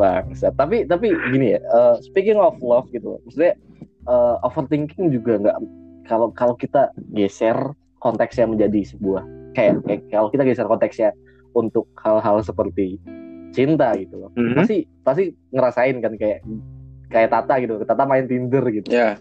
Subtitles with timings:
[0.00, 3.52] bangsa tapi tapi gini ya uh, speaking of love gitu maksudnya
[4.08, 5.58] uh, overthinking juga nggak
[6.08, 9.22] kalau kalau kita geser konteksnya menjadi sebuah
[9.52, 11.12] kayak, kayak kalau kita geser konteksnya
[11.52, 12.96] untuk hal-hal seperti
[13.52, 14.56] cinta gitu loh mm -hmm.
[14.56, 16.40] pasti pasti ngerasain kan kayak
[17.10, 19.18] kayak Tata gitu Tata main Tinder gitu yeah.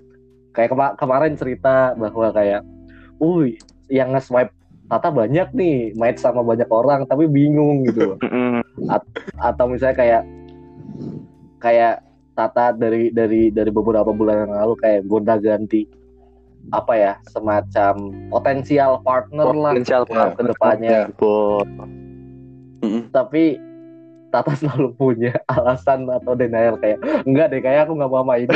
[0.54, 2.62] kayak kema kemarin cerita bahwa kayak
[3.20, 3.44] uh
[3.90, 4.54] yang nge-swipe
[4.90, 8.18] Tata banyak nih main sama banyak orang tapi bingung gitu
[8.90, 8.98] A
[9.38, 10.22] atau misalnya kayak
[11.60, 12.04] kayak
[12.40, 15.84] Tata dari dari dari beberapa bulan yang lalu kayak gonta ganti
[16.72, 21.68] apa ya semacam potensial partner potensial lah ke depannya gitu.
[23.12, 23.60] Tapi
[24.30, 28.56] Tata selalu punya alasan atau denial kayak enggak deh kayak aku nggak mau sama ini.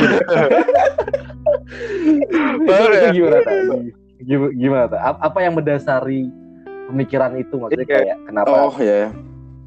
[2.68, 3.08] Baru ya?
[3.12, 3.92] gimana tadi?
[4.24, 6.32] Gimana, gimana Apa yang mendasari
[6.88, 8.54] pemikiran itu maksudnya kayak kenapa?
[8.70, 9.12] Oh ya.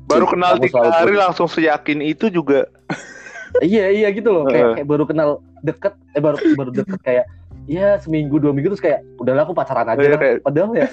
[0.08, 1.22] Baru kenal tiga hari punya.
[1.28, 2.66] langsung seyakin itu juga.
[3.64, 5.30] iya iya gitu loh kayak, kayak baru kenal
[5.64, 7.26] deket eh baru baru deket kayak
[7.68, 10.88] ya seminggu dua minggu terus kayak udahlah aku pacaran aja oh, kayak, padahal ya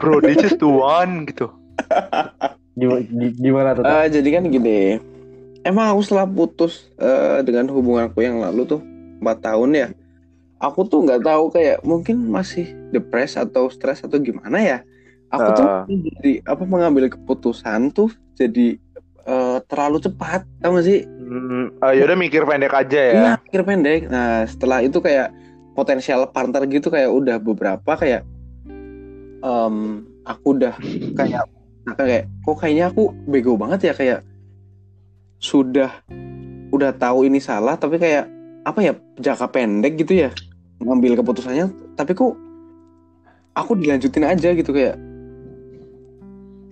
[0.00, 1.48] bro this is the one gitu
[2.78, 3.02] gimana,
[3.34, 3.82] gimana tuh?
[3.84, 5.02] Uh, jadi kan gini,
[5.66, 8.80] emang aku setelah putus uh, dengan hubungan aku yang lalu tuh
[9.18, 9.88] empat tahun ya,
[10.62, 14.78] aku tuh nggak tahu kayak mungkin masih depres atau stres atau gimana ya.
[15.28, 15.54] Aku uh.
[15.54, 18.78] tuh jadi apa mengambil keputusan tuh jadi
[19.58, 21.02] uh, terlalu cepat, tau gak sih?
[21.04, 23.12] Hmm, uh, yaudah mikir pendek aja ya.
[23.12, 24.00] Iya, mikir pendek.
[24.06, 25.34] Nah setelah itu kayak
[25.74, 28.22] potensial partner gitu kayak udah beberapa kayak
[29.42, 30.74] um, aku udah
[31.14, 31.46] kayak
[31.86, 34.20] nah, kayak kok kayaknya aku bego banget ya kayak
[35.38, 36.02] sudah
[36.74, 38.26] udah tahu ini salah tapi kayak
[38.66, 38.92] apa ya
[39.22, 40.30] jangka pendek gitu ya
[40.82, 42.34] ngambil keputusannya tapi kok
[43.54, 44.98] aku dilanjutin aja gitu kayak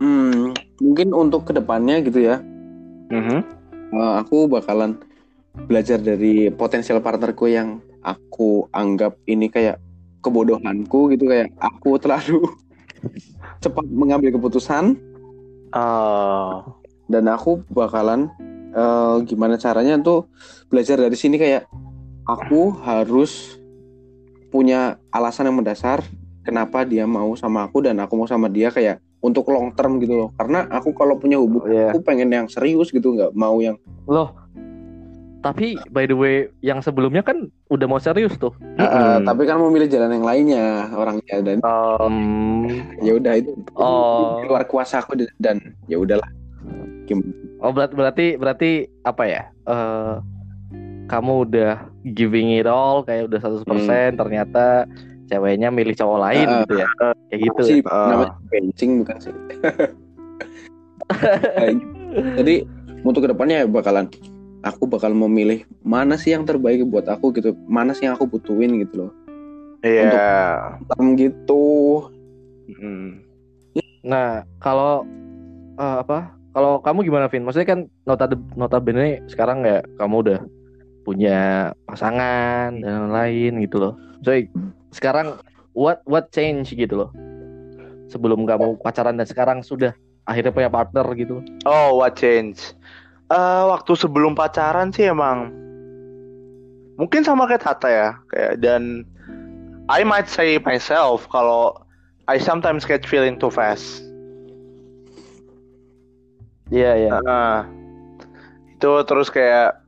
[0.03, 0.51] hmm,
[0.83, 2.43] mungkin untuk ke depannya gitu ya
[3.11, 3.41] mm-hmm.
[3.95, 4.99] uh, aku bakalan
[5.67, 9.81] belajar dari potensial partnerku yang aku anggap ini kayak
[10.21, 12.45] kebodohanku gitu kayak aku terlalu
[13.63, 14.99] cepat mengambil keputusan.
[15.73, 16.63] Uh.
[17.07, 18.27] Dan aku bakalan
[18.75, 20.27] uh, gimana caranya tuh
[20.67, 21.71] belajar dari sini kayak
[22.27, 23.63] aku harus
[24.51, 26.03] punya alasan yang mendasar
[26.43, 30.15] kenapa dia mau sama aku dan aku mau sama dia kayak untuk long term gitu
[30.15, 30.31] loh.
[30.39, 31.91] Karena aku kalau punya hubungan oh, yeah.
[31.91, 33.75] aku pengen yang serius gitu nggak mau yang
[34.07, 34.47] loh
[35.47, 38.51] tapi by the way yang sebelumnya kan udah mau serius tuh.
[38.83, 39.31] Uh, hmm.
[39.31, 42.67] Tapi kan mau milih jalan yang lainnya orangnya dan um,
[42.99, 44.43] ya udah itu oh.
[44.43, 46.27] luar kuasa aku dan ya udahlah.
[47.63, 48.71] Oh berarti berarti berarti
[49.07, 49.43] apa ya?
[49.71, 50.19] Uh,
[51.07, 51.87] kamu udah
[52.19, 54.19] giving it all kayak udah 100% hmm.
[54.19, 54.91] ternyata
[55.27, 56.89] ceweknya milih cowok lain uh, gitu ya.
[57.03, 57.61] Uh, kayak gitu.
[57.63, 57.91] Sih, ya?
[57.91, 58.09] uh.
[58.11, 59.35] namanya benching bukan sih.
[62.41, 62.55] Jadi
[63.07, 64.11] untuk ke depannya bakalan
[64.67, 68.83] aku bakal memilih mana sih yang terbaik buat aku gitu mana sih yang aku butuhin
[68.83, 69.13] gitu loh
[69.87, 70.11] iya
[70.83, 71.15] yeah.
[71.15, 71.67] gitu
[72.75, 73.23] hmm.
[74.03, 75.07] nah kalau
[75.79, 78.27] uh, apa kalau kamu gimana Vin maksudnya kan nota
[78.59, 80.41] nota bene sekarang nggak kamu udah
[81.07, 83.95] punya pasangan dan lain gitu loh
[84.27, 84.35] so
[84.91, 85.39] sekarang
[85.73, 87.11] what what change gitu loh
[88.07, 89.95] sebelum kamu pacaran dan sekarang sudah
[90.27, 92.75] akhirnya punya partner gitu oh what change
[93.31, 95.51] uh, waktu sebelum pacaran sih emang
[96.97, 99.05] mungkin sama kayak Tata ya kayak dan
[99.87, 101.87] I might say myself kalau
[102.27, 104.03] I sometimes get feeling too fast.
[106.75, 107.07] Iya yeah, iya.
[107.07, 107.19] Yeah.
[107.23, 107.59] Uh,
[108.75, 109.79] itu terus kayak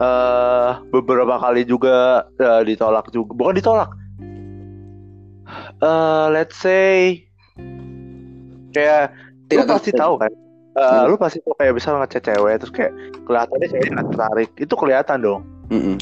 [0.00, 3.32] uh, beberapa kali juga uh, ditolak juga.
[3.36, 3.90] Bukan ditolak.
[5.82, 7.20] Uh, let's say
[8.72, 9.12] kayak
[9.50, 10.16] Tidak lu pasti tahu.
[10.16, 10.32] kan?
[10.72, 12.92] Uh, lu pasti tuh kayak bisa ngechat cewek terus kayak
[13.28, 15.42] kelihatannya cewek nggak tertarik itu kelihatan dong.
[15.68, 15.96] Mm -hmm.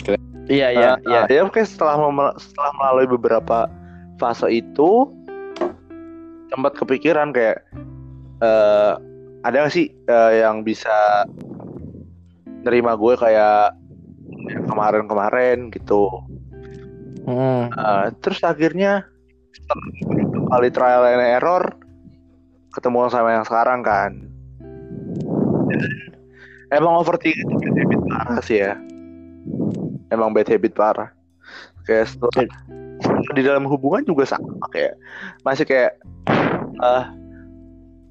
[0.50, 1.42] iya iya uh, iya.
[1.42, 1.98] ya kayak setelah
[2.38, 3.66] setelah melalui beberapa
[4.18, 5.10] fase itu
[6.50, 7.62] sempat kepikiran kayak
[8.42, 8.98] uh,
[9.46, 11.24] ada gak sih uh, yang bisa
[12.66, 13.72] nerima gue kayak
[14.66, 16.08] kemarin-kemarin gitu.
[17.20, 17.68] Hmm.
[17.76, 19.04] uh, terus akhirnya
[20.50, 21.76] kali trial and error
[22.74, 24.12] ketemu sama yang sekarang kan.
[26.70, 28.72] Emang overthinking itu bad habit parah sih ya.
[30.10, 31.10] Emang bad habit parah.
[31.86, 32.46] Kayak setelah
[33.34, 34.94] di dalam hubungan juga sama kayak
[35.42, 35.98] masih kayak
[36.78, 37.10] uh,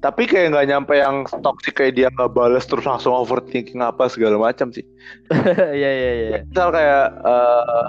[0.00, 4.40] tapi kayak nggak nyampe yang toxic kayak dia nggak balas terus langsung overthinking apa segala
[4.40, 4.84] macam sih
[5.78, 7.84] iya iya iya misal kayak uh,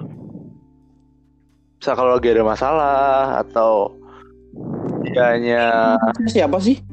[1.79, 2.95] misal kalau lagi ada masalah
[3.39, 3.95] atau
[5.01, 5.95] dianya
[6.27, 6.83] siapa sih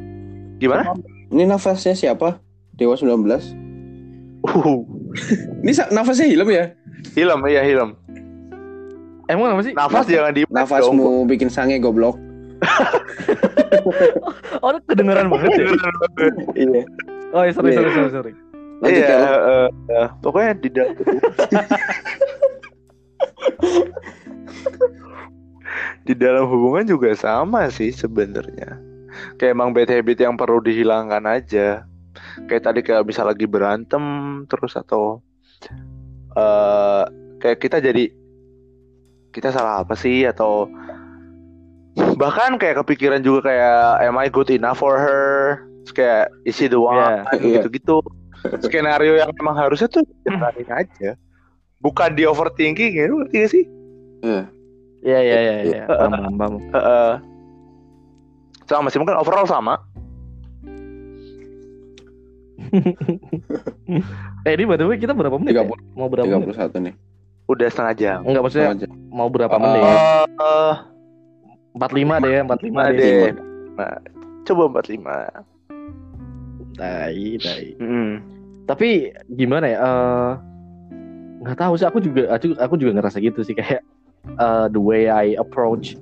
[0.58, 0.94] gimana
[1.28, 2.38] ini nafasnya siapa
[2.74, 3.68] Dewa 19
[4.38, 4.86] Uh,
[5.66, 6.64] Ini sa- nafasnya hilem ya?
[7.12, 7.98] hilam iya hilam.
[9.26, 9.74] Emang apa sih?
[9.74, 10.54] Nafas jangan di dong.
[10.54, 12.16] Nafasmu bikin sange goblok.
[14.64, 15.66] Oh, itu kedengeran banget ya.
[16.56, 16.82] Iya.
[17.30, 17.78] Oh, ya, sorry, Iya.
[17.78, 18.32] sorry, sorry, sorry.
[18.78, 19.18] Lanjut Iya, ya.
[19.18, 20.94] Eh, eh, pokoknya di dalam
[26.06, 28.78] di dalam hubungan juga sama sih sebenarnya.
[29.36, 31.84] Kayak emang bad habit yang perlu dihilangkan aja.
[32.46, 34.02] Kayak tadi kayak bisa lagi berantem
[34.46, 35.20] terus atau
[36.38, 37.04] eh
[37.42, 38.10] kayak kita jadi
[39.34, 40.70] kita salah apa sih atau
[42.18, 45.62] bahkan kayak kepikiran juga kayak am I good enough for her?
[45.86, 47.24] Terus kayak is she the one?
[47.38, 47.62] Iya.
[47.62, 48.02] Gitu-gitu.
[48.62, 51.14] Skenario yang emang harusnya tuh jalanin aja.
[51.78, 53.64] Bukan di overthinking ya, ngerti gak sih?
[54.22, 54.42] Iya.
[54.98, 55.82] Iya, iya, iya, iya.
[55.86, 56.52] Paham, paham,
[58.66, 59.78] sama sih mungkin overall sama.
[64.44, 65.56] Eh, ini by the way kita berapa menit?
[65.56, 65.64] ya?
[65.64, 65.96] 30.
[65.96, 66.52] Mau berapa menit?
[66.52, 66.94] 31 nih.
[67.48, 68.18] Udah setengah jam.
[68.28, 68.68] Enggak maksudnya
[69.08, 69.62] mau berapa Oh.
[69.62, 69.82] menit?
[69.82, 70.74] Eh,
[71.78, 72.90] 45 deh, 45 Ada.
[72.98, 73.32] deh.
[73.78, 73.96] Nah,
[74.44, 76.78] coba 45.
[76.78, 77.66] Tai, tai.
[77.78, 78.14] Mm.
[78.68, 78.88] Tapi
[79.34, 79.78] gimana ya?
[79.78, 80.30] eh
[81.46, 81.86] nggak tahu sih.
[81.86, 83.80] Aku juga, aku, aku juga ngerasa gitu sih kayak
[84.26, 85.94] eh, the way I approach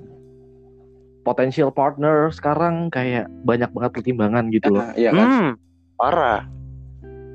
[1.27, 4.87] potential partner sekarang kayak banyak banget pertimbangan gitu loh.
[4.95, 5.27] Iya kan?
[5.27, 5.49] Hmm,
[5.99, 6.41] parah.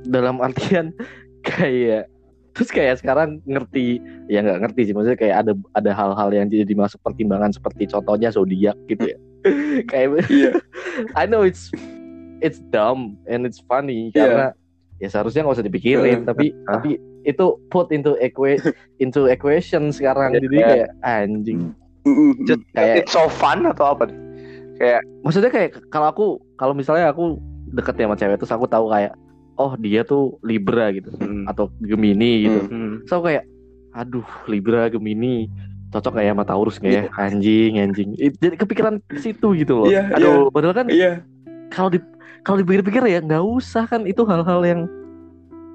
[0.08, 0.96] Dalam artian
[1.48, 2.08] kayak
[2.52, 3.96] terus kayak sekarang ngerti
[4.28, 8.28] ya nggak ngerti sih maksudnya kayak ada ada hal-hal yang jadi masuk pertimbangan seperti contohnya
[8.28, 9.18] zodiak gitu ya
[9.90, 10.50] kayak Iya.
[11.20, 11.72] I know it's
[12.40, 14.20] it's dumb and it's funny Iya.
[14.20, 14.46] karena
[15.00, 16.78] ya seharusnya nggak usah dipikirin Eh, tapi ah.
[16.78, 18.58] tapi itu put into equa
[18.98, 20.40] into equation sekarang Iya.
[20.42, 21.60] jadi kayak anjing.
[22.44, 24.10] Just, Kayak- it's so fun atau apa?
[24.10, 24.18] nih?
[24.74, 26.26] Kayak maksudnya kayak kalau aku
[26.58, 27.38] kalau misalnya aku
[27.70, 29.14] deket ya sama cewek terus aku tahu kayak
[29.56, 31.12] oh dia tuh libra gitu.
[31.16, 32.60] Hmm, atau gemini gitu.
[32.66, 32.94] Hmm.
[33.04, 33.44] so kayak
[33.92, 35.52] aduh libra gemini
[35.92, 37.02] cocok kayak sama taurus nggak ya?
[37.20, 38.16] Anjing anjing.
[38.16, 39.86] It- jadi kepikiran ke situ gitu loh.
[39.92, 41.20] Iya, aduh padahal kan Iya.
[41.68, 42.00] kalau di
[42.42, 44.08] kalau dipikir-pikir ya nggak usah kan.
[44.08, 44.80] Itu hal-hal yang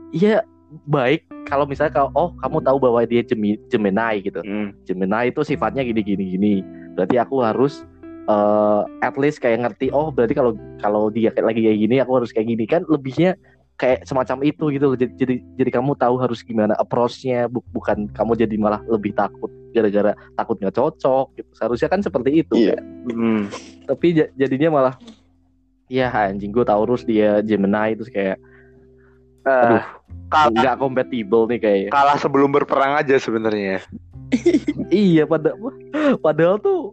[0.09, 0.41] ya
[0.83, 1.29] baik.
[1.45, 4.41] Kalau misalnya kalau oh kamu tahu bahwa dia Gemi- Gemini gitu.
[4.41, 4.73] Hmm.
[4.83, 6.53] Gemini itu sifatnya gini gini gini
[6.97, 7.85] berarti aku harus
[8.27, 10.51] eh at least kayak ngerti oh berarti kalau
[10.81, 12.65] kalau dia kayak lagi kayak gini aku harus kayak gini.
[12.65, 13.37] Kan lebihnya
[13.77, 18.09] kayak semacam itu gitu loh jadi jadi, jadi kamu tahu harus gimana approach-nya bu- bukan
[18.09, 22.73] kamu jadi malah lebih takut gara-gara takut nggak cocok gitu seharusnya kan seperti itu Iya.
[22.73, 23.41] kan Hmm.
[23.85, 24.95] tapi ja- jadinya malah
[25.87, 28.41] ya anjing gue Taurus dia Gemini terus kayak
[29.45, 29.85] Eh, aduh
[30.27, 33.79] kalah, nggak compatible nih kayaknya kalah sebelum berperang aja sebenarnya.
[34.91, 35.55] iya pada
[36.19, 36.91] padahal tuh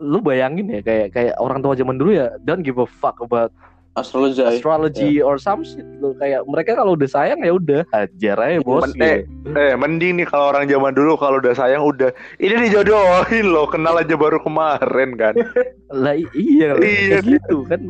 [0.00, 3.54] lu bayangin ya kayak kayak orang tua zaman dulu ya don't give a fuck about
[3.92, 4.40] Astrologi.
[4.40, 8.88] astrology or some shit lu kayak mereka kalau udah sayang ya udah hajar aja bos
[8.88, 9.52] Men- gitu.
[9.52, 12.08] Eh, mending nih kalau orang zaman dulu kalau udah sayang udah
[12.38, 15.36] ini dijodohin loh, kenal aja baru kemarin kan.
[15.92, 17.84] lah iya Iya, gitu kan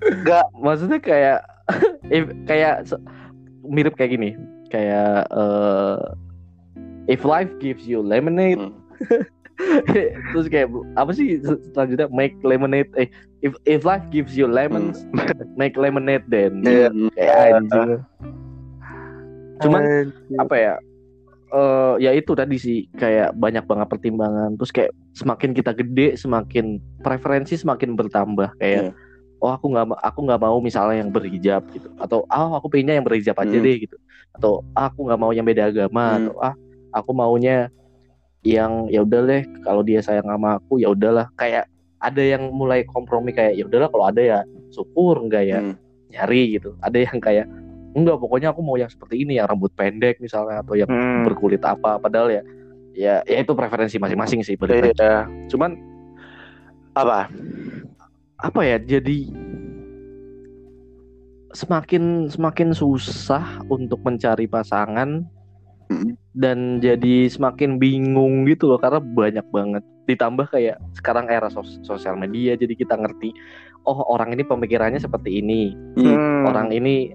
[0.00, 0.44] Nggak.
[0.54, 1.38] maksudnya kayak
[2.12, 2.84] if- kayak
[3.62, 4.36] mirip kayak gini
[4.68, 5.98] kayak eh,
[7.08, 8.76] if life gives you lemonade Hmm.
[10.32, 12.08] terus kayak apa sih se- selanjutnya?
[12.08, 13.08] Make lemonade eh
[13.40, 15.04] if if life gives you lemons
[15.54, 16.64] make lemonade then.
[16.64, 17.08] Mm.
[17.14, 17.90] kayak anjing.
[19.60, 19.82] Cuman
[20.40, 20.74] apa ya
[21.50, 24.54] eh ya itu tadi sih kayak banyak banget pertimbangan.
[24.56, 28.54] Terus kayak semakin kita gede semakin preferensi semakin bertambah.
[28.56, 28.94] Kayak
[29.40, 31.90] oh aku nggak aku nggak mau misalnya yang berhijab gitu.
[31.98, 33.64] Atau ah aku pengennya yang berhijab aja Hmm.
[33.66, 33.96] deh gitu.
[34.30, 36.16] Atau ah, aku nggak mau yang beda agama.
[36.16, 36.18] Hmm.
[36.30, 36.54] atau ah
[36.90, 37.68] aku maunya
[38.40, 41.68] yang ya udah deh kalau dia sayang sama aku ya udahlah kayak
[42.00, 44.38] ada yang mulai kompromi kayak ya udahlah kalau ada ya
[44.72, 45.76] syukur enggak ya Hmm.
[46.08, 47.46] nyari gitu ada yang kayak
[47.92, 51.28] enggak pokoknya aku mau yang seperti ini yang rambut pendek misalnya atau yang Hmm.
[51.28, 52.42] berkulit apa padahal ya
[52.96, 54.90] ya ya itu preferensi masing-masing sih lagi.
[54.96, 55.28] Iya.
[55.52, 55.76] cuman
[56.96, 57.28] Apa?
[58.40, 59.28] apa ya jadi
[61.52, 65.26] semakin semakin susah untuk mencari pasangan
[65.90, 66.14] Hmm.
[66.30, 72.14] dan jadi semakin bingung gitu loh karena banyak banget ditambah kayak sekarang era sos- sosial
[72.14, 73.34] media jadi kita ngerti
[73.82, 76.14] oh orang ini pemikirannya seperti ini Hmm.
[76.14, 76.42] Hmm.
[76.46, 77.10] orang ini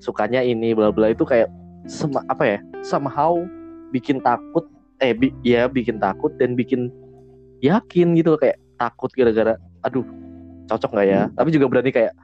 [0.00, 1.52] sukanya ini bla bla itu kayak
[1.84, 3.36] sema, apa ya somehow
[3.92, 4.64] bikin takut
[4.98, 6.88] eh bi- ya bikin takut dan bikin
[7.60, 10.04] yakin gitu loh, kayak takut gara-gara aduh
[10.66, 12.16] cocok nggak ya tapi juga berani kayak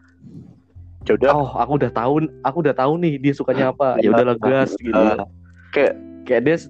[1.02, 1.34] Ya udah.
[1.34, 4.94] oh aku udah tahu aku udah tahu nih dia sukanya apa ya udahlah gas gitu
[4.94, 5.18] Eh,
[5.72, 5.96] kayak
[6.28, 6.68] kayak there's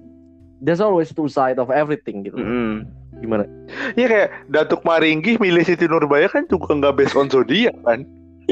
[0.63, 2.39] there's always two side of everything gitu.
[2.39, 2.87] Mm.
[3.23, 3.47] gimana?
[3.95, 8.03] Iya kayak Datuk Maringgi milih Siti Nurbaya kan juga nggak based on zodiak kan?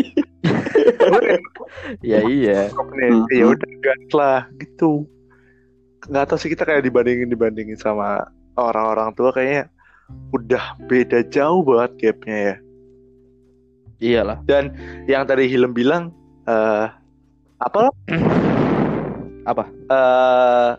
[2.06, 2.72] ya iya.
[2.72, 3.28] Hmm.
[3.28, 5.04] ya udah gas lah gitu.
[6.08, 8.24] Nggak tahu sih kita kayak dibandingin dibandingin sama
[8.56, 9.68] orang-orang tua kayaknya
[10.32, 12.56] udah beda jauh banget gapnya ya.
[14.02, 14.38] Iyalah.
[14.48, 14.72] Dan
[15.12, 16.16] yang tadi Hilem bilang
[16.48, 16.88] eh
[17.62, 17.92] apa
[19.46, 19.64] Apa?
[19.90, 20.72] eh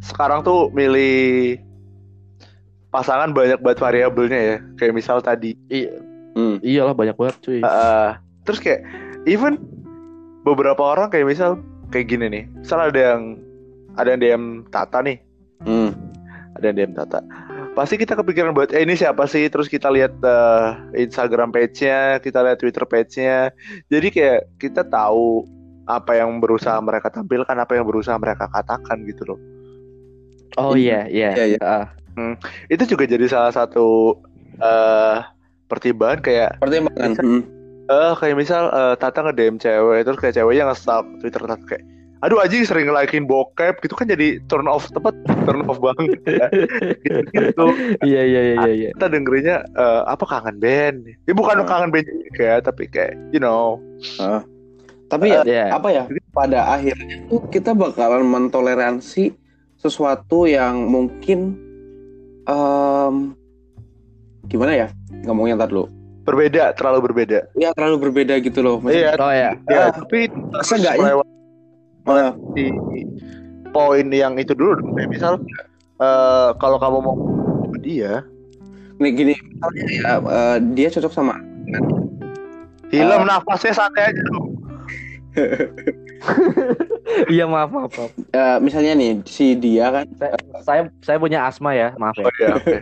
[0.00, 1.60] sekarang tuh milih
[2.90, 4.56] pasangan banyak banget variabelnya ya.
[4.76, 5.54] Kayak misal tadi.
[5.70, 5.94] Iya.
[6.30, 6.62] Hmm.
[6.62, 7.60] iyalah banyak banget cuy.
[7.62, 8.10] Eh,
[8.46, 8.86] terus kayak
[9.26, 9.58] even
[10.46, 11.58] beberapa orang kayak misal
[11.90, 12.44] kayak gini nih.
[12.62, 13.22] Misal ada yang
[13.98, 15.18] ada yang DM Tata nih.
[15.62, 15.92] Hmm.
[16.56, 17.20] ada yang DM Tata.
[17.74, 19.46] Pasti kita kepikiran buat eh ini siapa sih?
[19.46, 20.66] Terus kita lihat eh,
[21.06, 23.54] Instagram page-nya kita lihat Twitter page-nya.
[23.90, 25.46] Jadi kayak kita tahu
[25.90, 29.38] apa yang berusaha mereka tampilkan apa yang berusaha mereka katakan gitu loh
[30.56, 31.60] oh iya iya Iya, iya.
[31.62, 31.86] Ah,
[32.68, 34.18] itu juga jadi salah satu
[34.58, 35.18] eh
[35.66, 37.14] pertimbangan kayak Pertimbangan.
[37.16, 37.42] Hmm.
[37.86, 41.84] eh kayak misal eh, Tata nge DM cewek terus kayak ceweknya nge-stalk Twitter Tata kayak
[42.20, 45.16] aduh aja sering nge-likein bokep gitu kan jadi turn off tepat
[45.48, 46.46] turn off banget ya.
[47.00, 47.64] gitu, gitu.
[48.04, 51.68] iya iya iya iya iya kita dengerinnya eh, apa kangen band ya bukan Hmm.
[51.70, 52.06] kangen band
[52.36, 53.80] ya tapi kayak you know
[55.10, 55.64] Tapi ya Iya.
[55.74, 56.04] apa ya?
[56.30, 59.34] Pada akhirnya tuh kita bakalan mentoleransi
[59.74, 61.58] sesuatu yang mungkin
[62.46, 63.14] em,
[64.46, 64.88] gimana ya?
[65.22, 65.90] Ngomongnya ntar dulu.
[66.20, 68.78] berbeda terlalu berbeda Ya terlalu berbeda gitu loh.
[68.86, 71.02] iya oh ya ya Ah, tapi masa nggak ya?
[71.02, 71.26] melewati
[72.06, 72.66] eh, di
[73.68, 75.32] poin yang itu dulu dong kayak misal
[75.98, 77.16] eh, kalau kamu mau
[77.78, 78.22] dia
[79.00, 81.34] nih gini, misalnya ya eh, dia cocok sama
[82.86, 83.26] film Ah.
[83.26, 84.49] nafasnya santai aja dong
[87.34, 88.12] iya maaf maaf, maaf.
[88.12, 92.24] eh, misalnya nih si dia kan saya saya saya punya asma ya maaf ya.
[92.28, 92.78] Oh iya oke.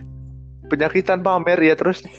[0.68, 2.02] Penyakitan pamer ya terus.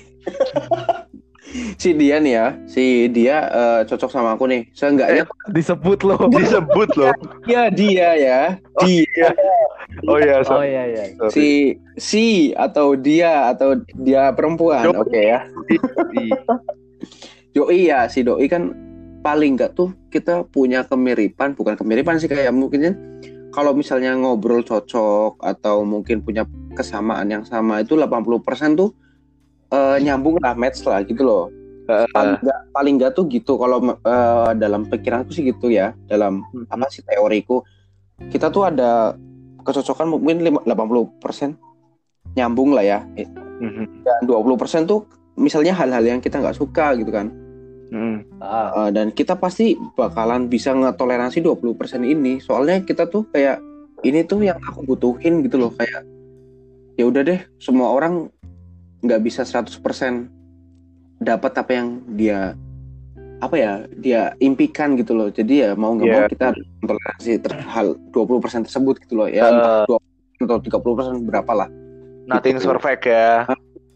[1.81, 4.69] Si dia nih ya, si dia eh, cocok sama aku nih.
[4.69, 6.29] Seenggaknya disebut loh.
[6.37, 7.09] Disebut loh.
[7.49, 8.41] Ya dia ya,
[8.85, 9.29] dia.
[10.05, 11.03] oh iya oh sorry, iya iya.
[11.17, 11.33] Sorry.
[11.33, 11.47] si
[11.97, 15.49] si atau dia atau dia perempuan, oke ya.
[16.13, 16.37] Di-
[17.49, 17.89] Doi.
[17.89, 18.69] Ya, si doi kan
[19.19, 22.95] paling nggak tuh kita punya kemiripan, bukan kemiripan sih kayak mungkin kan
[23.49, 26.45] kalau misalnya ngobrol cocok atau mungkin punya
[26.77, 28.93] kesamaan yang sama itu 80% tuh
[29.73, 31.45] eh, nyambung lah match lah gitu loh.
[31.89, 36.85] Paling nggak paling nggak tuh gitu kalau eh, dalam pikiranku sih gitu ya, dalam apa
[36.93, 37.65] sih teoriku
[38.29, 39.15] kita tuh ada
[39.63, 41.57] kecocokan mungkin lima- 80%
[42.37, 42.99] nyambung lah ya.
[43.59, 44.05] Mhm.
[44.05, 45.03] Dan 20% tuh
[45.39, 47.31] misalnya hal-hal yang kita nggak suka gitu kan.
[48.39, 51.65] Ah, Uh, dan kita pasti bakalan bisa ngetoleransi 20%
[52.03, 53.57] ini soalnya kita tuh kayak
[54.01, 56.05] ini tuh yang aku butuhin gitu loh kayak
[56.95, 58.29] ya udah deh semua orang
[59.01, 60.29] nggak bisa 100%
[61.17, 62.53] dapat apa yang dia
[63.39, 66.29] apa ya dia impikan gitu loh jadi ya mau nggak mau Yeah.
[66.29, 66.47] kita
[66.79, 69.51] toleransi ter- hal 20% tersebut gitu loh ya Uh.
[69.55, 71.69] entah 20% atau 30% berapa lah
[72.27, 72.69] nothing's Gitu.
[72.69, 73.47] perfect ya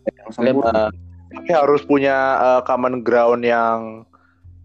[0.04, 0.92] yang sempurna.
[1.34, 4.06] Tapi harus punya uh, common ground yang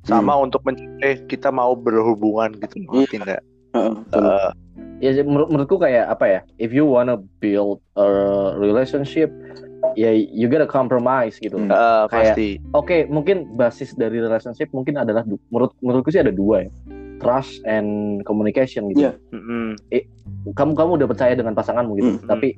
[0.02, 4.25] sama untuk mencapai kita mau berhubungan gitu ngerti nggak Heeh, betul.
[4.25, 4.50] Uh,
[4.98, 8.06] ya sih, menurut menurutku kayak apa ya if you wanna build a
[8.54, 9.28] relationship
[9.92, 11.68] ya you gotta compromise gitu Hmm.
[11.68, 16.32] uh, Kayak- pasti Oke, mungkin basis dari relationship mungkin adalah du- menurut menurutku sih ada
[16.32, 16.70] dua ya.
[17.18, 19.10] Trust and communication gitu.
[19.10, 19.12] Iya.
[19.34, 19.75] Mhm.
[20.54, 22.10] Kamu kamu udah percaya dengan pasanganmu gitu.
[22.14, 22.30] Hmm.
[22.30, 22.54] Tapi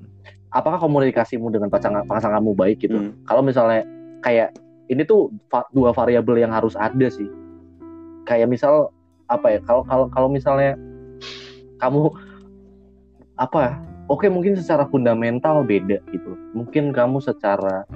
[0.50, 2.94] apakah komunikasimu dengan pasangan pasanganmu baik gitu?
[2.94, 3.16] Hmm.
[3.24, 3.82] Kalau misalnya
[4.20, 4.54] kayak
[4.88, 7.28] ini tuh va- dua variabel yang harus ada sih.
[8.24, 8.90] Kayak misal
[9.26, 9.60] apa ya?
[9.62, 10.74] Kalau kalau kalau misalnya
[11.78, 12.10] kamu
[13.38, 13.72] apa ya?
[14.10, 16.34] Oke, mungkin secara fundamental beda gitu.
[16.50, 17.86] Mungkin kamu secara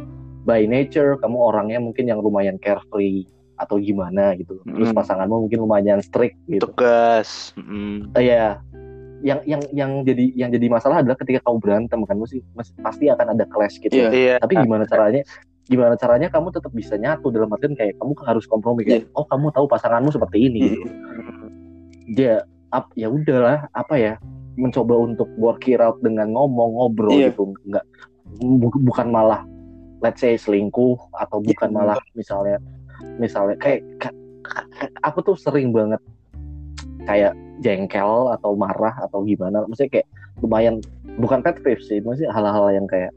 [0.47, 3.27] by nature kamu orangnya mungkin yang lumayan carefree
[3.59, 4.63] atau gimana gitu.
[4.63, 4.99] Terus Mm.
[4.99, 6.71] pasanganmu mungkin lumayan strict gitu.
[6.71, 8.15] tegas Mhm.
[8.15, 8.63] Iya.
[9.25, 12.45] Yang yang yang jadi yang jadi masalah adalah ketika kamu berantem kan mesti
[12.79, 13.95] pasti akan ada clash gitu.
[13.95, 14.09] Iya.
[14.15, 15.27] iya Tapi gimana caranya?
[15.65, 19.49] Gimana caranya kamu tetap bisa nyatu dalam artian kayak kamu harus kompromi kayak oh kamu
[19.49, 20.61] tahu pasanganmu seperti ini.
[20.77, 20.89] Gitu.
[22.21, 24.13] Ya ap, ya udahlah apa ya
[24.61, 27.33] mencoba untuk work it out dengan ngomong ngobrol Iya.
[27.33, 27.57] gitu.
[27.65, 27.85] Nggak
[28.45, 29.41] bu- bukan malah
[30.05, 32.61] let's say selingkuh atau bukan malah misalnya
[33.17, 35.99] misalnya kayak ka- ka- aku tuh sering banget
[37.09, 37.33] kayak
[37.65, 39.65] jengkel atau marah atau gimana.
[39.65, 40.09] Maksudnya kayak
[40.45, 40.85] lumayan
[41.17, 43.15] bukan pet peeve sih maksudnya hal-hal yang kayak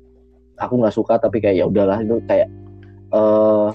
[0.57, 2.49] aku nggak suka tapi kayak ya udahlah itu kayak
[3.13, 3.69] eh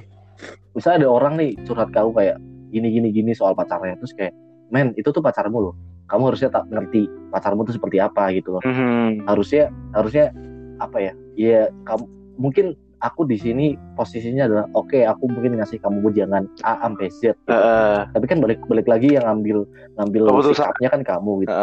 [0.76, 2.36] misalnya ada orang nih curhat kau kayak
[2.72, 3.96] gini gini gini soal pacarnya.
[4.00, 4.34] Terus kayak
[4.72, 5.74] men itu tuh pacarmu loh.
[6.08, 8.62] Kamu harusnya tak ngerti pacarmu tuh seperti apa gitu loh.
[8.64, 9.28] Mhm.
[9.28, 10.32] harusnya harusnya
[10.80, 11.12] apa ya?
[11.36, 12.04] Ya kamu
[12.40, 17.36] mungkin aku di sini posisinya adalah oke aku mungkin ngasih kamu jangan A sampai Z.
[17.36, 17.52] Gitu.
[17.52, 17.98] Heeh.
[18.12, 19.68] tapi kan balik balik lagi yang ngambil
[20.00, 20.22] ngambil
[20.52, 21.54] sikapnya kan kamu gitu.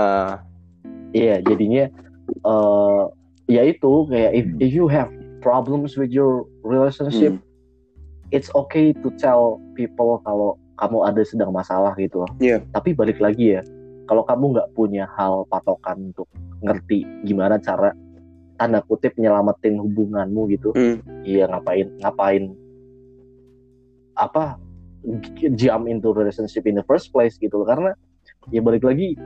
[1.10, 1.90] Iya jadinya
[2.30, 3.04] eh
[3.50, 5.10] ya itu kayak if, if you have
[5.42, 8.30] problems with your relationship Hmm.
[8.30, 12.32] it's okay to tell people kalau kamu ada sedang masalah gitu loh.
[12.40, 12.64] Iya.
[12.72, 13.62] Tapi balik lagi ya,
[14.08, 16.30] kalau kamu nggak punya hal patokan untuk
[16.64, 17.92] ngerti gimana cara
[18.56, 21.04] tanda kutip nyelamatin hubunganmu gitu, Hmm.
[21.28, 22.56] iya ngapain ngapain
[24.16, 24.56] apa
[25.56, 27.68] jump into relationship in the first place gitu loh.
[27.68, 27.92] Karena
[28.52, 29.20] ya balik lagi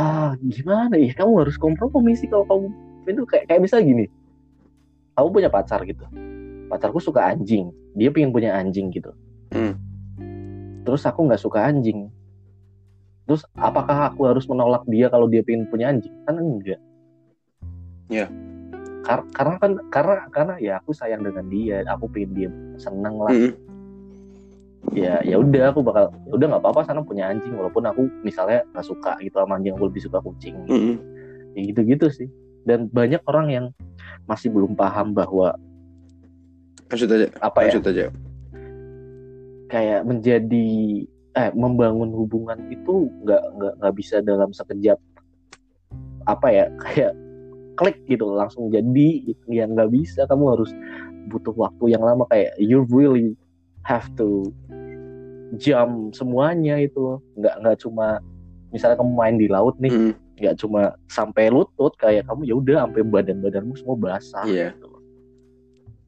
[0.00, 1.12] ah gimana ya?
[1.12, 2.68] Kamu harus kompromi sih kalau kamu.
[3.04, 4.04] Itu kayak kayak misalnya gini.
[5.12, 6.04] Kamu punya pacar gitu.
[6.72, 7.68] Pacarku suka anjing.
[7.92, 9.12] Dia pengen punya anjing gitu.
[9.50, 9.74] Hmm.
[10.80, 12.08] terus aku nggak suka anjing.
[13.28, 16.14] Terus apakah aku harus menolak dia kalau dia pengen punya anjing?
[16.24, 16.80] Kan enggak.
[18.10, 18.26] Iya.
[19.06, 21.84] Kar- karena kan karena karena ya aku sayang dengan dia.
[21.94, 22.48] Aku pengen dia
[22.80, 23.30] seneng lah.
[23.30, 23.69] Hmm.
[24.90, 28.64] Ya ya udah aku bakal ya udah nggak apa-apa sana punya anjing walaupun aku misalnya
[28.70, 30.96] nggak suka gitu sama anjing aku lebih suka kucing Hmm.
[31.52, 32.28] ya gitu-gitu sih
[32.62, 33.66] dan banyak orang yang
[34.24, 35.54] masih belum paham bahwa
[36.86, 37.28] Maksud aja.
[37.38, 38.04] apa ya Maksud aja.
[39.68, 40.68] kayak menjadi
[41.30, 44.98] eh membangun hubungan itu nggak nggak nggak bisa dalam sekejap
[46.24, 47.12] apa ya kayak
[47.74, 49.44] klik gitu langsung jadi gitu.
[49.48, 50.74] ya nggak bisa kamu harus
[51.28, 53.38] butuh waktu yang lama kayak you really
[53.90, 54.54] have to
[55.58, 58.22] jam semuanya itu nggak nggak cuma
[58.70, 60.12] misalnya kamu main di laut nih Hmm.
[60.38, 64.72] nggak cuma sampai lutut kayak kamu ya udah sampai badan badanmu semua basah Iya.
[64.72, 64.88] gitu.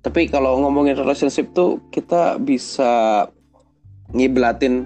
[0.01, 3.27] Tapi kalau ngomongin relationship tuh kita bisa
[4.11, 4.83] ngiblatin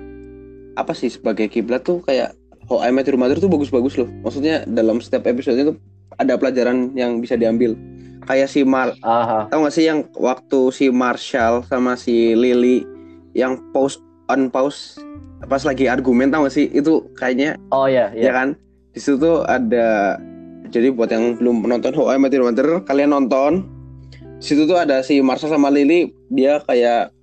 [0.75, 2.37] apa sih sebagai kiblat tuh kayak
[2.67, 4.11] How I Met Your Mother tuh bagus-bagus loh.
[4.21, 5.73] Maksudnya dalam setiap episode itu
[6.17, 7.79] ada pelajaran yang bisa diambil.
[8.27, 9.47] Kayak si Mar, Aha.
[9.47, 12.83] tau gak sih yang waktu si Marshall sama si Lily
[13.39, 14.99] yang pause on pause
[15.47, 16.67] pas lagi argumen tau gak sih?
[16.75, 18.59] Itu kayaknya oh ya ya ya kan?
[18.91, 20.19] Di situ tuh ada
[20.75, 23.63] jadi buat yang belum menonton How I Met Your Mother kalian nonton.
[24.43, 27.15] Di situ tuh ada si Marsha sama Lily dia kayak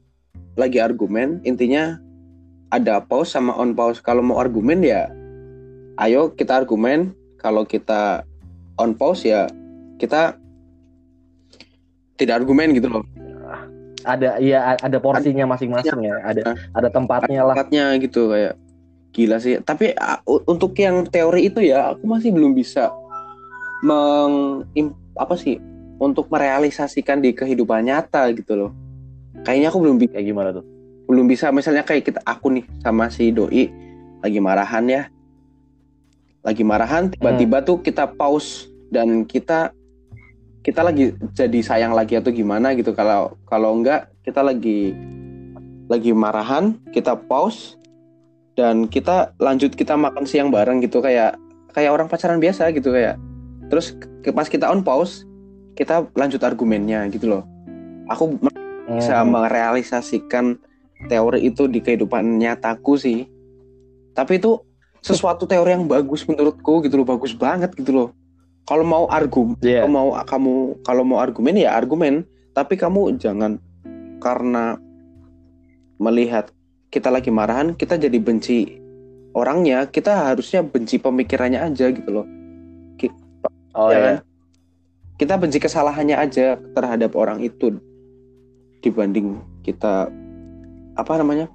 [0.55, 1.99] lagi argumen intinya
[2.71, 3.99] ada pause sama on pause.
[3.99, 5.11] Kalau mau argumen ya
[5.99, 7.11] ayo kita argumen.
[7.43, 8.23] Kalau kita
[8.79, 9.51] on pause ya
[9.99, 10.39] kita
[12.19, 13.03] tidak argumen gitu loh.
[14.03, 16.15] Ada iya ada porsinya masing-masing ya.
[16.27, 16.41] Ada
[16.75, 17.55] ada tempatnya lah.
[17.55, 18.59] Tempatnya gitu kayak
[19.15, 19.59] gila sih.
[19.63, 22.91] Tapi uh, untuk yang teori itu ya aku masih belum bisa
[23.83, 24.63] meng
[25.15, 25.59] apa sih
[26.01, 28.71] untuk merealisasikan di kehidupan nyata gitu loh.
[29.47, 30.73] Kayaknya aku belum bi- kayak gimana tuh?
[31.07, 31.51] belum bisa.
[31.51, 33.69] Misalnya kayak kita aku nih sama si doi
[34.23, 35.03] lagi marahan ya.
[36.43, 39.71] Lagi marahan tiba-tiba tuh kita pause dan kita
[40.63, 44.95] kita lagi jadi sayang lagi atau gimana gitu kalau kalau enggak kita lagi
[45.91, 47.75] lagi marahan kita pause
[48.55, 51.35] dan kita lanjut kita makan siang bareng gitu kayak
[51.75, 53.19] kayak orang pacaran biasa gitu kayak
[53.67, 53.91] terus
[54.23, 55.27] ke- pas kita on pause
[55.75, 57.43] kita lanjut argumennya gitu loh
[58.07, 58.39] aku
[58.87, 59.31] bisa Hmm.
[59.31, 60.59] merealisasikan
[61.07, 63.27] teori itu di kehidupan nyataku sih.
[64.11, 64.59] Tapi itu
[64.99, 68.09] sesuatu teori yang bagus menurutku gitu loh, bagus banget gitu loh.
[68.63, 69.83] Kalau mau argumen, Iya.
[69.83, 70.53] kalau mau kamu
[70.87, 72.23] kalau mau argumen ya argumen,
[72.55, 73.59] tapi kamu jangan
[74.23, 74.79] karena
[75.99, 76.47] melihat
[76.87, 78.79] kita lagi marahan, kita jadi benci
[79.35, 82.27] orangnya, kita harusnya benci pemikirannya aja gitu loh.
[83.73, 84.17] oh ya ya kan?
[85.17, 87.73] Kita benci kesalahannya aja terhadap orang itu
[88.85, 90.13] dibanding kita
[90.93, 91.49] apa namanya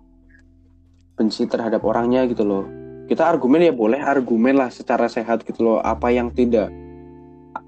[1.14, 2.66] benci terhadap orangnya gitu loh.
[3.06, 5.78] Kita argumen ya boleh argumen lah secara sehat gitu loh.
[5.78, 6.74] Apa yang tidak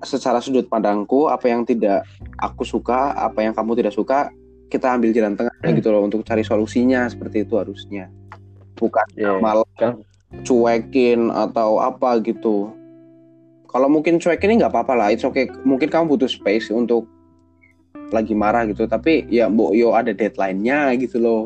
[0.03, 2.05] secara sudut pandangku, apa yang tidak
[2.39, 4.31] aku suka, apa yang kamu tidak suka,
[4.71, 8.07] kita ambil jalan tengahnya gitu loh untuk cari solusinya seperti itu harusnya.
[8.79, 9.37] Bukan Iya.
[9.43, 10.01] malah Kan-
[10.47, 12.71] cuekin atau apa gitu.
[13.67, 15.47] Kalau mungkin cuekin ini nggak apa-apa lah, it's okay.
[15.63, 17.07] Mungkin kamu butuh space untuk
[18.11, 21.43] lagi marah gitu, tapi ya mbok yo ada deadline-nya gitu loh.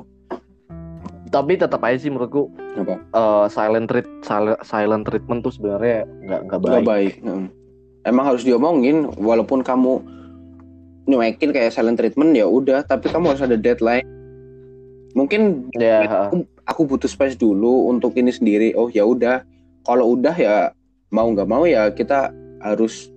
[1.29, 2.47] tapi tetap aja sih menurutku
[2.79, 2.95] Apa?
[2.95, 6.71] eh, silent treat silent, silent treatment tuh sebenarnya nggak nggak baik.
[6.71, 7.15] Nggak baik.
[7.27, 7.47] Mm.
[8.05, 10.01] Emang harus diomongin, walaupun kamu
[11.05, 14.05] nyuekin kayak silent treatment ya udah, tapi kamu harus ada deadline.
[15.17, 18.73] Mungkin Ya, aku, aku butuh space dulu untuk ini sendiri.
[18.77, 19.45] Oh ya udah,
[19.87, 20.73] kalau udah ya
[21.15, 23.13] mau nggak mau ya kita harus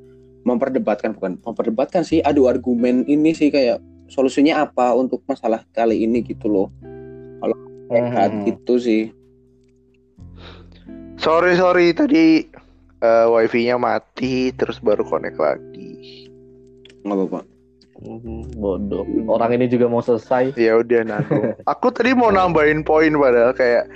[0.47, 2.23] memperdebatkan bukan memperdebatkan sih.
[2.23, 6.67] Adu argumen ini sih kayak solusinya apa untuk masalah kali ini gitu loh.
[7.87, 8.43] Sehat Mhm.
[8.51, 9.03] gitu sih.
[11.17, 12.45] Sorry sorry tadi
[13.01, 16.27] eh, wifi-nya mati terus baru connect lagi.
[17.05, 17.39] Nggak apa-apa.
[17.97, 19.01] Hmm, bodoh.
[19.25, 20.53] Orang ini juga mau selesai.
[20.53, 21.57] Ya udah nanggung.
[21.73, 23.89] Aku tadi mau nambahin poin padahal kayak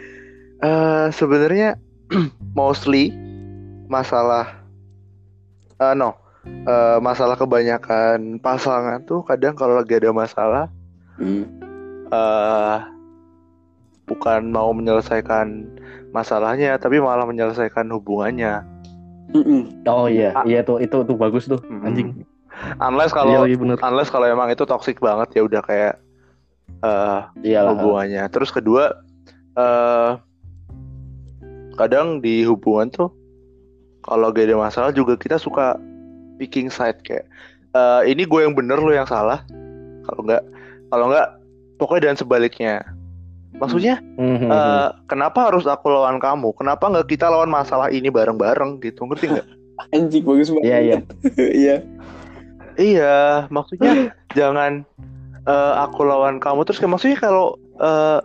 [0.61, 1.77] eh sebenarnya
[2.57, 3.13] mostly
[3.89, 4.61] masalah
[5.81, 10.65] eh no eh, masalah kebanyakan pasangan tuh kadang kalau lagi ada masalah
[11.21, 11.45] Hmm.
[12.09, 12.77] eh
[14.09, 15.69] bukan mau menyelesaikan
[16.09, 18.70] masalahnya tapi malah menyelesaikan hubungannya.
[19.31, 19.87] Mm-mm.
[19.87, 20.43] Oh iya, Ah.
[20.43, 21.87] iya tuh itu tuh bagus tuh Mm-mm.
[21.87, 22.09] anjing.
[22.77, 23.77] Unless Iya kalau bener.
[23.81, 25.95] unless kalau emang itu toxic banget ya udah kayak
[26.83, 27.73] eh Iya lah.
[27.73, 28.23] hubungannya.
[28.27, 28.91] Terus kedua,
[29.55, 30.11] eh
[31.75, 33.09] kadang di hubungan tuh
[34.03, 35.77] kalau gak ada masalah juga kita suka
[36.37, 37.25] picking side kayak
[37.71, 39.41] eh ini gue yang bener lo yang salah.
[40.01, 40.43] Kalau nggak,
[40.89, 41.27] kalau nggak
[41.77, 42.75] pokoknya dan sebaliknya.
[43.61, 44.49] Maksudnya Mhm.
[44.49, 46.57] eh, kenapa harus aku lawan kamu?
[46.57, 49.05] Kenapa nggak kita lawan masalah ini bareng-bareng gitu?
[49.05, 49.47] Ngerti nggak?
[49.95, 50.65] Anjing bagus banget.
[50.65, 50.97] Iya iya.
[51.61, 51.75] Iya.
[52.81, 53.17] Iya,
[53.53, 53.93] maksudnya
[54.39, 54.81] jangan
[55.45, 58.19] eh, aku lawan kamu terus kayak maksudnya kalau eh,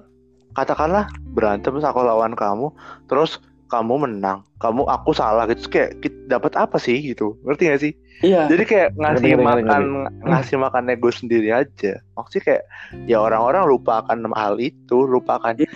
[0.56, 2.72] katakanlah berantem terus aku lawan kamu,
[3.12, 7.62] terus kamu menang, kamu aku salah gitu, Terus kayak kita dapat apa sih gitu, ngerti
[7.66, 7.92] gak sih?
[8.24, 8.48] Iya.
[8.48, 9.82] Jadi kayak ngasih ngerti, makan
[10.24, 12.00] ngasih makan ego sendiri aja.
[12.16, 12.62] Maksudnya kayak
[13.04, 15.68] ya orang-orang lupa akan hal itu, lupa akan Iya.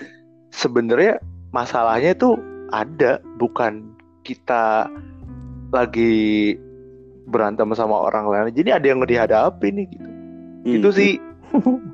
[0.55, 1.21] sebenarnya
[1.53, 2.39] masalahnya itu
[2.71, 3.93] ada, bukan
[4.25, 4.89] kita
[5.75, 6.55] lagi
[7.31, 8.55] berantem sama orang lain.
[8.55, 10.09] Jadi ada yang dihadapi nih gitu.
[10.61, 10.75] Hmm.
[10.81, 11.13] Itu sih